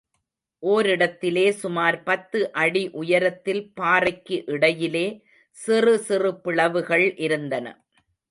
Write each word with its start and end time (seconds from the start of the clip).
ஓரிடத்திலே 0.63 1.43
சுமார் 1.51 1.97
பத்து 2.03 2.39
அடி 2.61 2.81
உயரத்தில் 3.01 3.61
பாறைக்கு 3.73 4.37
இடையிலே 4.45 5.05
சிறு 5.57 5.93
சிறு 5.99 6.31
பிளவுகள் 6.35 7.05
இருந்தன. 7.17 7.67